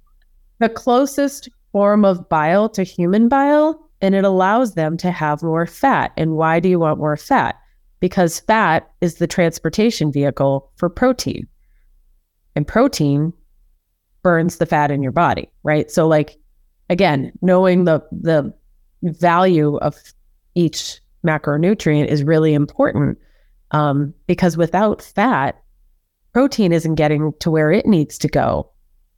[0.58, 5.66] the closest form of bile to human bile, and it allows them to have more
[5.66, 6.12] fat.
[6.16, 7.56] And why do you want more fat?
[8.00, 11.46] Because fat is the transportation vehicle for protein.
[12.54, 13.32] And protein
[14.22, 15.90] burns the fat in your body, right?
[15.90, 16.38] So like
[16.90, 18.52] again, knowing the the
[19.02, 19.96] value of
[20.54, 23.18] each macronutrient is really important
[23.70, 25.60] um, because without fat,
[26.32, 28.70] protein isn't getting to where it needs to go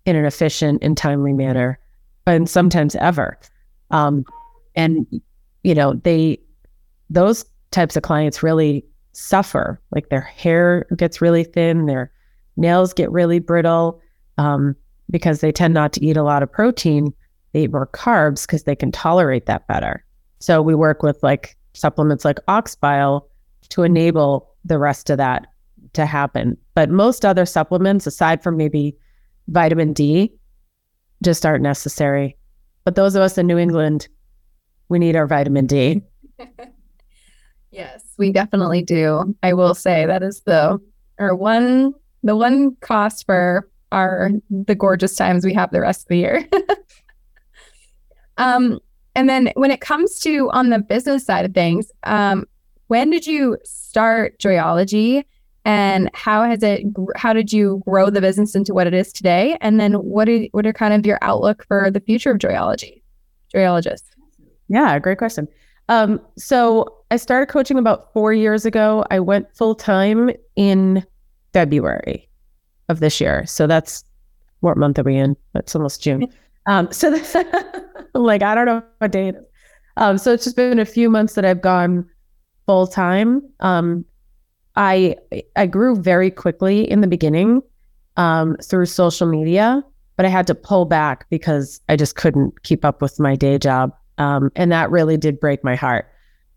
[0.07, 1.79] in an efficient and timely manner,
[2.27, 3.39] and sometimes ever.
[3.91, 4.25] Um,
[4.75, 5.07] and
[5.63, 6.39] you know, they
[7.11, 9.81] those types of clients really suffer.
[9.91, 12.11] Like their hair gets really thin, their
[12.57, 14.01] nails get really brittle
[14.39, 14.75] um,
[15.11, 17.13] because they tend not to eat a lot of protein.
[17.53, 20.05] They eat more carbs because they can tolerate that better.
[20.41, 23.29] So we work with like supplements like ox bile
[23.71, 25.47] to enable the rest of that
[25.93, 26.57] to happen.
[26.75, 28.97] But most other supplements, aside from maybe
[29.49, 30.33] vitamin D,
[31.23, 32.37] just aren't necessary.
[32.85, 34.09] But those of us in New England,
[34.89, 36.03] we need our vitamin D.
[37.71, 39.35] yes, we definitely do.
[39.43, 40.79] I will say that is the
[41.19, 46.09] or one the one cost for our the gorgeous times we have the rest of
[46.09, 46.49] the year.
[48.39, 48.81] um
[49.15, 52.45] and then when it comes to on the business side of things, um,
[52.89, 55.25] when did you start Joyology
[55.65, 56.85] and how has it
[57.17, 59.57] how did you grow the business into what it is today?
[59.61, 63.03] And then what are what are kind of your outlook for the future of Joyology?
[63.55, 64.03] Joyologist.
[64.69, 65.49] Yeah, great question.
[65.89, 69.05] Um, so I started coaching about four years ago.
[69.11, 71.05] I went full time in
[71.53, 72.29] February
[72.89, 73.47] of this year.
[73.47, 74.05] So that's
[74.61, 75.37] what month are we in?
[75.53, 76.29] That's almost June.
[76.67, 77.35] Um, so that's
[78.15, 79.45] like I don't know what day it is.
[79.99, 82.09] Um, so it's just been a few months that I've gone
[82.65, 83.43] full time.
[83.61, 84.07] Um,
[84.77, 85.17] I
[85.57, 87.63] I grew very quickly in the beginning
[88.17, 89.85] um, through social media,
[90.17, 93.59] but I had to pull back because I just couldn't keep up with my day
[93.59, 96.07] job, um, and that really did break my heart.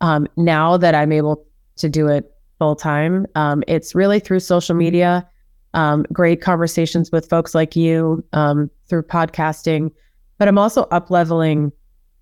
[0.02, 1.46] Um, now that I'm able
[1.78, 5.28] to do it full time, um, it's really through social media
[5.74, 9.92] um, great conversations with folks like you um, through podcasting,
[10.38, 11.72] but I'm also up leveling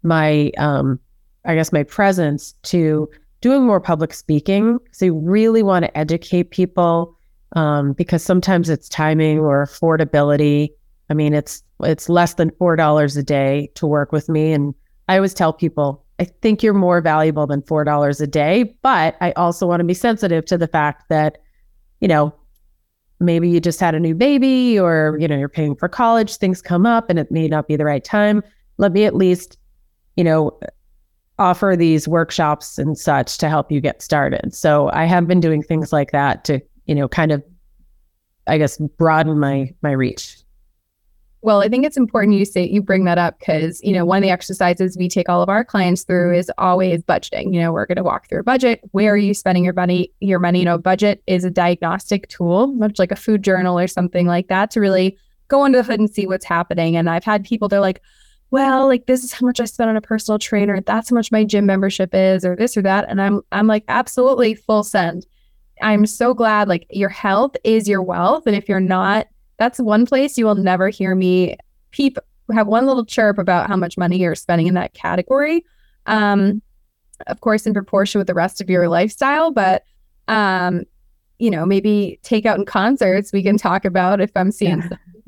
[0.03, 3.09] my, I guess, my presence to
[3.45, 4.79] doing more public speaking.
[4.91, 7.15] So you really want to educate people
[7.55, 10.69] um, because sometimes it's timing or affordability.
[11.11, 14.73] I mean, it's it's less than four dollars a day to work with me, and
[15.09, 19.15] I always tell people I think you're more valuable than four dollars a day, but
[19.21, 21.37] I also want to be sensitive to the fact that
[21.99, 22.33] you know
[23.19, 26.63] maybe you just had a new baby or you know you're paying for college things
[26.63, 28.41] come up and it may not be the right time
[28.79, 29.57] let me at least
[30.17, 30.51] you know
[31.37, 35.61] offer these workshops and such to help you get started so i have been doing
[35.61, 37.43] things like that to you know kind of
[38.47, 40.37] i guess broaden my my reach
[41.41, 44.17] Well, I think it's important you say you bring that up because you know one
[44.17, 47.53] of the exercises we take all of our clients through is always budgeting.
[47.53, 48.79] You know, we're going to walk through a budget.
[48.93, 50.11] Where are you spending your money?
[50.21, 50.57] Your money.
[50.57, 54.47] You know, budget is a diagnostic tool, much like a food journal or something like
[54.47, 56.95] that, to really go under the hood and see what's happening.
[56.95, 58.01] And I've had people they're like,
[58.51, 60.79] well, like this is how much I spent on a personal trainer.
[60.81, 63.05] That's how much my gym membership is, or this or that.
[63.09, 65.25] And I'm I'm like, absolutely full send.
[65.81, 66.67] I'm so glad.
[66.67, 69.27] Like your health is your wealth, and if you're not
[69.57, 71.55] that's one place you will never hear me
[71.91, 72.17] peep
[72.53, 75.65] have one little chirp about how much money you're spending in that category.
[76.05, 76.61] Um,
[77.25, 79.83] of course, in proportion with the rest of your lifestyle, but
[80.27, 80.83] um,
[81.39, 84.83] you know, maybe take out in concerts we can talk about if I'm seeing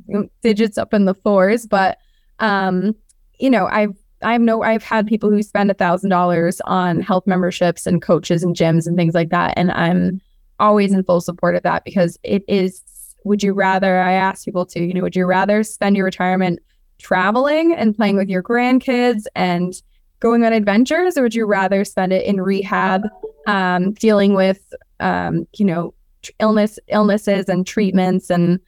[0.08, 0.23] yeah.
[0.43, 1.65] digits up in the fours.
[1.65, 1.97] But
[2.39, 2.93] um,
[3.39, 7.28] you know, I've I've no I've had people who spend a thousand dollars on health
[7.28, 9.54] memberships and coaches and gyms and things like that.
[9.56, 10.21] And I'm
[10.60, 12.84] always in full support of that because it is
[13.23, 16.60] would you rather i ask people to you know would you rather spend your retirement
[16.97, 19.82] traveling and playing with your grandkids and
[20.19, 23.08] going on adventures or would you rather spend it in rehab
[23.45, 25.93] um, dealing with um, you know
[26.39, 28.60] illness illnesses and treatments and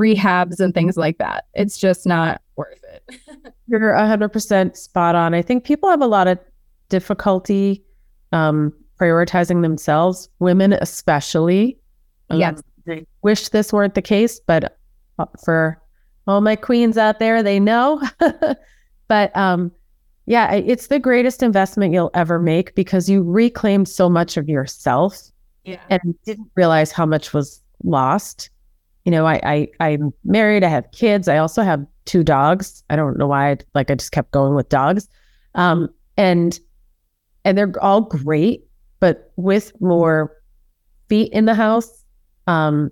[0.00, 2.42] rehabs and things like that it's just not
[3.68, 6.38] you're 100% spot on i think people have a lot of
[6.88, 7.84] difficulty
[8.32, 11.78] um, prioritizing themselves women especially
[12.30, 14.78] um, yes I wish this weren't the case, but
[15.18, 15.80] uh, for
[16.26, 18.00] all my queens out there, they know.
[19.08, 19.72] but um,
[20.26, 25.20] yeah, it's the greatest investment you'll ever make because you reclaimed so much of yourself
[25.64, 25.80] yeah.
[25.90, 28.50] and didn't realize how much was lost.
[29.06, 32.84] You know, I, I I'm married, I have kids, I also have two dogs.
[32.90, 35.08] I don't know why I like I just kept going with dogs.
[35.54, 35.88] Um,
[36.18, 36.60] and
[37.46, 38.66] and they're all great,
[39.00, 40.36] but with more
[41.08, 42.04] feet in the house
[42.46, 42.90] um,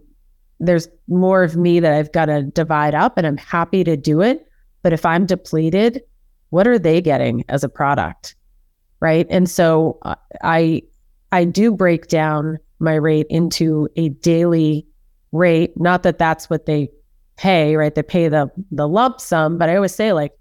[0.61, 4.21] there's more of me that I've got to divide up, and I'm happy to do
[4.21, 4.47] it.
[4.83, 6.03] But if I'm depleted,
[6.51, 8.37] what are they getting as a product?
[9.01, 9.27] Right.
[9.29, 10.83] And so uh, I
[11.33, 14.87] I do break down my rate into a daily
[15.35, 15.73] rate.
[15.77, 16.89] Not that that's what they
[17.37, 17.95] pay, right?
[17.95, 20.33] They pay the the lump sum, but I always say like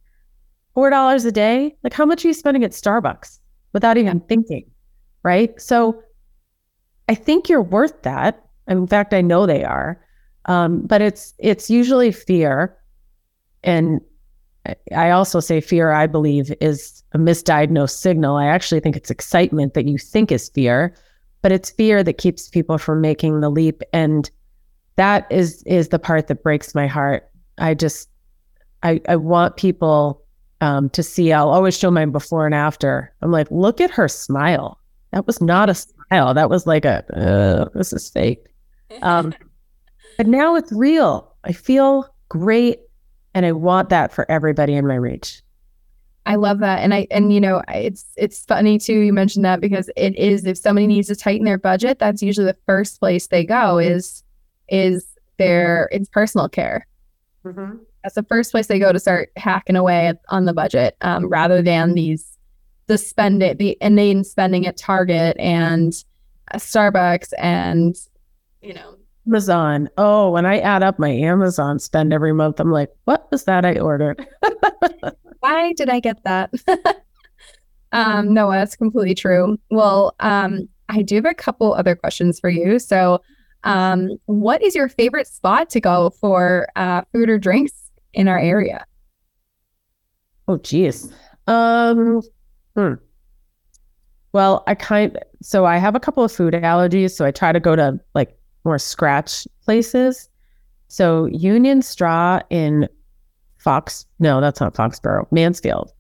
[0.74, 1.76] four dollars a day.
[1.84, 3.40] Like how much are you spending at Starbucks
[3.74, 4.70] without even thinking,
[5.24, 5.60] right?
[5.60, 6.02] So
[7.10, 8.46] I think you're worth that.
[8.68, 10.00] In fact, I know they are.
[10.46, 12.78] Um, but it's it's usually fear,
[13.64, 14.02] and
[14.96, 15.92] I also say fear.
[15.92, 18.36] I believe is a misdiagnosed signal.
[18.36, 20.96] I actually think it's excitement that you think is fear,
[21.42, 24.30] but it's fear that keeps people from making the leap, and
[24.96, 27.30] that is is the part that breaks my heart.
[27.58, 28.10] I just
[28.84, 30.24] I I want people
[30.62, 31.34] um, to see.
[31.34, 33.14] I'll always show my before and after.
[33.22, 34.80] I'm like, look at her smile.
[35.12, 36.34] That was not a smile.
[36.34, 38.48] That was like a uh, this is fake.
[39.02, 39.34] Um,
[40.18, 41.36] but now it's real.
[41.44, 42.80] I feel great,
[43.34, 45.42] and I want that for everybody in my reach.
[46.26, 49.00] I love that, and I and you know it's it's funny too.
[49.00, 52.48] You mentioned that because it is if somebody needs to tighten their budget, that's usually
[52.48, 54.24] the first place they go is
[54.74, 55.06] is
[55.38, 56.88] their it's personal care.
[57.46, 57.78] Mm-hmm.
[58.04, 61.62] That's the first place they go to start hacking away on the budget, um, rather
[61.62, 62.38] than these
[62.88, 65.94] the spend it the inane spending at Target and
[66.54, 67.96] Starbucks and
[68.62, 68.98] you know.
[69.26, 69.90] Amazon.
[69.98, 73.64] Oh, when I add up my Amazon spend every month, I'm like, what was that
[73.64, 74.28] I ordered?
[75.40, 76.52] Why did I get that?
[77.94, 79.58] um, no, that's completely true.
[79.72, 82.80] Well, um, I do have a couple other questions for you.
[82.80, 83.22] So,
[83.64, 87.74] um, what is your favorite spot to go for uh, food or drinks
[88.14, 88.86] in our area?
[90.48, 91.14] Oh, geez.
[91.48, 92.22] Um,
[92.76, 92.94] hmm.
[94.34, 97.60] Well, I kind so I have a couple of food allergies, so I try to
[97.60, 100.30] go to like more scratch places.
[100.88, 102.88] So Union Straw in
[103.58, 105.92] Fox, no, that's not Foxborough, Mansfield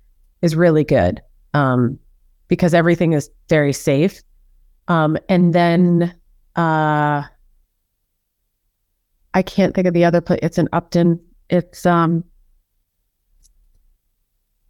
[0.42, 1.22] is really good
[1.54, 1.98] um,
[2.48, 4.22] because everything is very safe.
[4.88, 6.14] Um, and then
[6.56, 7.24] uh,
[9.34, 10.40] I can't think of the other place.
[10.44, 11.20] It's in Upton.
[11.50, 12.24] It's um,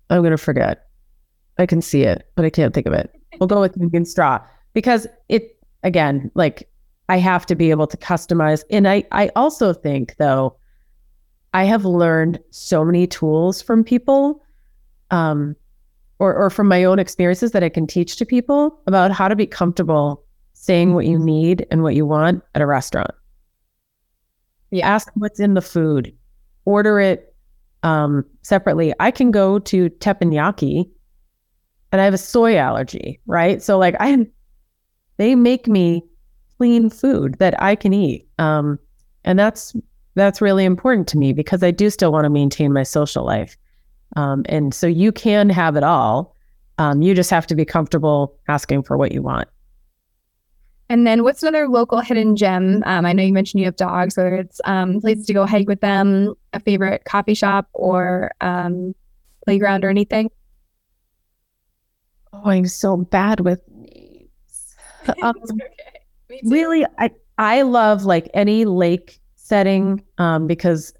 [0.09, 0.87] I'm gonna forget.
[1.57, 3.11] I can see it, but I can't think of it.
[3.39, 4.39] We'll go with Union Straw
[4.73, 6.69] because it again, like
[7.09, 8.63] I have to be able to customize.
[8.69, 10.55] And I, I also think, though,
[11.53, 14.41] I have learned so many tools from people
[15.11, 15.55] um,
[16.19, 19.35] or, or from my own experiences that I can teach to people about how to
[19.35, 23.11] be comfortable saying what you need and what you want at a restaurant.
[24.73, 26.11] You ask what's in the food,
[26.65, 27.35] order it
[27.83, 28.91] um, separately.
[28.99, 30.89] I can go to teppanyaki
[31.91, 33.61] and I have a soy allergy, right?
[33.61, 34.25] So, like, I,
[35.17, 36.03] they make me
[36.57, 38.27] clean food that I can eat.
[38.39, 38.79] Um,
[39.23, 39.75] and that's
[40.15, 43.55] that's really important to me because I do still want to maintain my social life.
[44.15, 46.35] Um, and so you can have it all.
[46.79, 49.47] Um, you just have to be comfortable asking for what you want.
[50.93, 52.83] And then what's another local hidden gem?
[52.85, 55.67] Um, I know you mentioned you have dogs, whether it's um, places to go hike
[55.67, 58.93] with them, a favorite coffee shop or um,
[59.43, 60.29] playground or anything.
[62.31, 64.75] Oh, I'm so bad with names.
[65.23, 66.39] um, okay.
[66.43, 70.93] Really, I I love like any lake setting um, because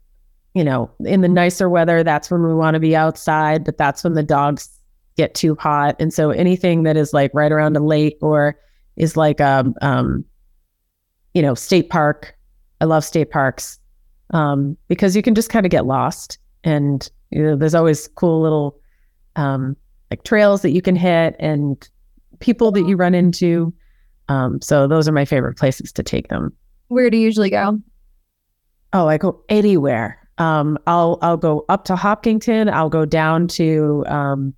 [0.56, 4.04] you know in the nicer weather that's when we want to be outside, but that's
[4.04, 4.76] when the dogs
[5.18, 8.58] get too hot, and so anything that is like right around a lake or
[8.96, 10.26] is like a um, um,
[11.34, 12.36] you know state park.
[12.82, 13.80] I love state parks
[14.32, 18.42] um, because you can just kind of get lost, and you know there's always cool
[18.42, 18.80] little
[19.36, 19.76] um,
[20.12, 21.90] like trails that you can hit and
[22.40, 23.74] people that you run into.
[24.30, 26.54] Um, so those are my favorite places to take them.
[26.88, 27.80] Where do you usually go?
[28.94, 30.20] Oh, I go anywhere.
[30.38, 32.70] Um, I'll I'll go up to Hopkinton.
[32.70, 34.54] I'll go down to um,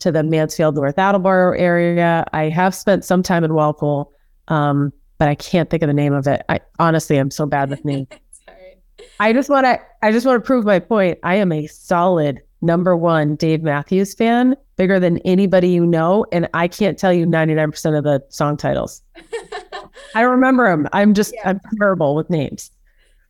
[0.00, 2.24] to the Mansfield North Attleboro area.
[2.32, 4.12] I have spent some time in Walpole,
[4.48, 6.42] um, but I can't think of the name of it.
[6.48, 8.08] I honestly I'm so bad with names.
[9.20, 11.18] I just want to I just want to prove my point.
[11.22, 16.24] I am a solid number one Dave Matthews fan, bigger than anybody you know.
[16.32, 19.02] And I can't tell you 99% of the song titles.
[20.14, 20.88] I don't remember them.
[20.92, 21.50] I'm just, yeah.
[21.50, 22.70] I'm terrible with names.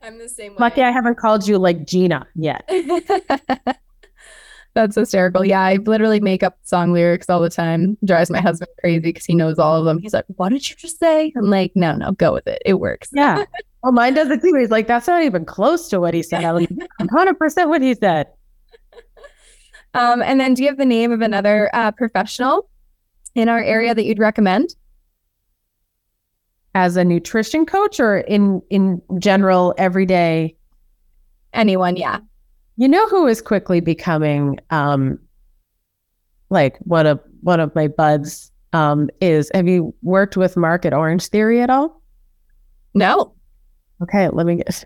[0.03, 0.59] I'm the same way.
[0.61, 2.69] Lucky I haven't called you like Gina yet.
[4.75, 5.45] That's hysterical.
[5.45, 7.97] Yeah, I literally make up song lyrics all the time.
[8.05, 9.99] Drives my husband crazy because he knows all of them.
[9.99, 12.63] He's like, "What did you just say?" I'm like, "No, no, go with it.
[12.65, 13.45] It works." Yeah.
[13.85, 14.53] Well, mine does it too.
[14.59, 17.81] He's like, "That's not even close to what he said." I'm like, "100 percent what
[17.81, 18.27] he said."
[19.95, 22.69] Um, and then do you have the name of another uh, professional
[23.37, 24.75] in our area that you'd recommend?
[26.75, 30.57] As a nutrition coach or in in general everyday?
[31.53, 32.19] Anyone, yeah.
[32.79, 35.19] You know who is quickly becoming um
[36.49, 40.95] like one of one of my buds um is have you worked with Mark at
[40.95, 42.01] Orange Theory at all?
[42.95, 43.35] No.
[44.01, 44.85] Okay, let me get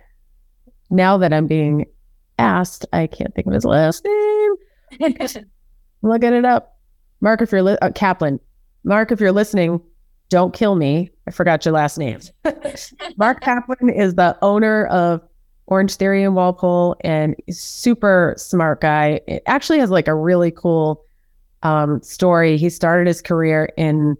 [0.90, 1.84] now that I'm being
[2.38, 4.54] asked, I can't think of his last name.
[6.02, 6.78] Looking it up.
[7.20, 8.40] Mark, if you're li- uh, Kaplan,
[8.84, 9.80] Mark, if you're listening,
[10.30, 11.10] don't kill me.
[11.28, 12.20] I forgot your last name.
[13.16, 15.20] Mark Kaplan is the owner of
[15.72, 19.20] Orange Theory in Walpole and super smart guy.
[19.26, 21.02] It actually has like a really cool
[21.62, 22.58] um, story.
[22.58, 24.16] He started his career in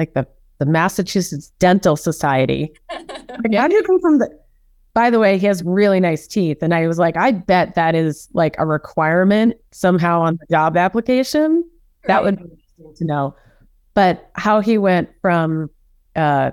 [0.00, 0.26] like the
[0.58, 2.72] the Massachusetts Dental Society.
[2.90, 4.28] like, how do you come from the
[4.94, 6.58] by the way, he has really nice teeth.
[6.62, 10.76] And I was like, I bet that is like a requirement somehow on the job
[10.76, 11.56] application.
[11.56, 12.08] Right.
[12.08, 13.36] That would be interesting to know.
[13.94, 15.70] But how he went from
[16.16, 16.50] uh,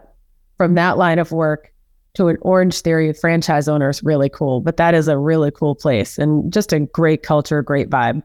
[0.57, 1.70] from that line of work
[2.13, 4.61] to an Orange Theory franchise owner is really cool.
[4.61, 8.23] But that is a really cool place and just a great culture, great vibe.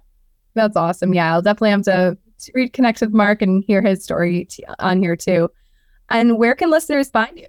[0.54, 1.14] That's awesome.
[1.14, 2.18] Yeah, I'll definitely have to
[2.56, 5.50] reconnect with Mark and hear his story t- on here too.
[6.10, 7.46] And where can listeners find you?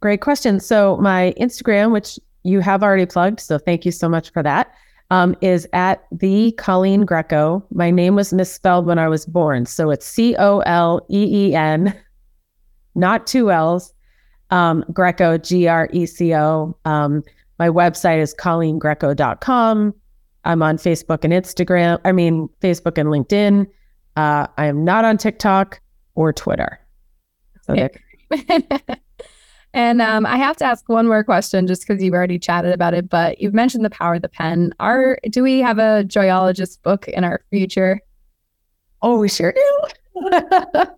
[0.00, 0.60] Great question.
[0.60, 4.72] So my Instagram, which you have already plugged, so thank you so much for that,
[5.10, 7.64] um, is at the Coleen Greco.
[7.70, 11.54] My name was misspelled when I was born, so it's C O L E E
[11.54, 11.94] N,
[12.94, 13.92] not two L's.
[14.50, 16.76] Um, Greco, G R E C O.
[16.84, 17.22] Um,
[17.58, 19.94] my website is coleengreco.com.
[20.44, 22.00] I'm on Facebook and Instagram.
[22.04, 23.66] I mean, Facebook and LinkedIn.
[24.16, 25.80] Uh, I am not on TikTok
[26.14, 26.80] or Twitter.
[27.62, 27.88] So
[29.72, 32.92] And um, I have to ask one more question just because you've already chatted about
[32.92, 34.74] it, but you've mentioned the power of the pen.
[34.80, 38.00] Are do we have a joyologist book in our future?
[39.00, 40.32] Oh, we sure do.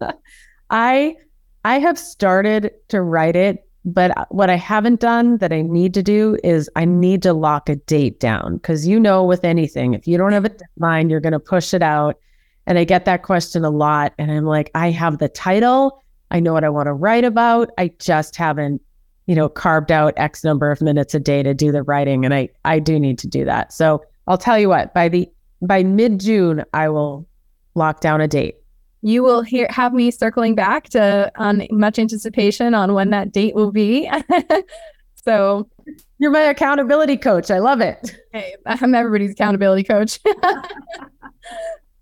[0.70, 1.16] I
[1.64, 6.02] I have started to write it, but what I haven't done that I need to
[6.02, 10.06] do is I need to lock a date down because you know with anything, if
[10.06, 12.18] you don't have a deadline, you're going to push it out.
[12.66, 16.02] And I get that question a lot, and I'm like, I have the title
[16.32, 17.70] I know what I want to write about.
[17.76, 18.80] I just haven't,
[19.26, 22.24] you know, carved out X number of minutes a day to do the writing.
[22.24, 23.72] And I, I do need to do that.
[23.72, 27.28] So I'll tell you what, by the by mid June, I will
[27.74, 28.56] lock down a date.
[29.02, 33.54] You will hear have me circling back to on much anticipation on when that date
[33.54, 34.10] will be.
[35.14, 35.68] so
[36.18, 37.50] you're my accountability coach.
[37.50, 38.16] I love it.
[38.32, 40.20] Hey, I'm everybody's accountability coach.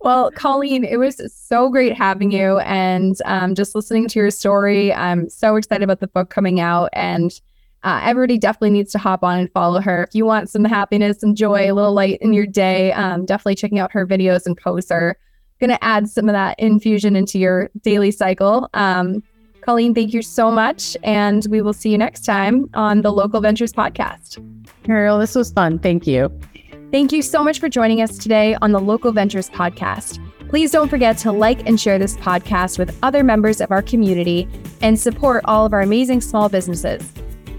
[0.03, 4.95] Well, Coleen, it was so great having you and um, just listening to your story.
[4.95, 7.31] I'm so excited about the book coming out, and
[7.83, 10.05] uh, everybody definitely needs to hop on and follow her.
[10.05, 13.57] If you want some happiness and joy, a little light in your day, um, definitely
[13.57, 15.19] checking out her videos and posts are
[15.61, 18.69] going to add some of that infusion into your daily cycle.
[18.75, 19.23] Um,
[19.61, 20.97] Coleen, thank you so much.
[21.03, 24.45] And we will see you next time on the Local Ventures podcast.
[24.89, 25.79] Ariel, this was fun.
[25.79, 26.31] Thank you.
[26.91, 30.19] Thank you so much for joining us today on the Local Ventures podcast.
[30.49, 34.49] Please don't forget to like and share this podcast with other members of our community
[34.81, 37.13] and support all of our amazing small businesses.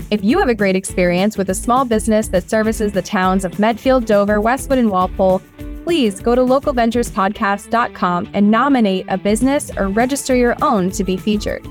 [0.09, 3.59] If you have a great experience with a small business that services the towns of
[3.59, 5.41] Medfield, Dover, Westwood, and Walpole,
[5.83, 11.65] please go to localventurespodcast.com and nominate a business or register your own to be featured.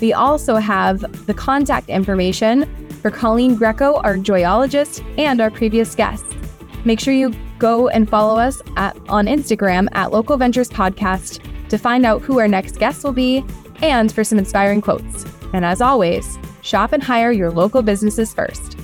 [0.00, 2.64] We also have the contact information
[3.02, 6.26] for Coleen Greco, our joyologist, and our previous guests.
[6.84, 11.78] Make sure you go and follow us at, on Instagram at Local Ventures Podcast to
[11.78, 13.44] find out who our next guests will be
[13.80, 15.24] and for some inspiring quotes.
[15.52, 18.76] And as always, shop and hire your local businesses first.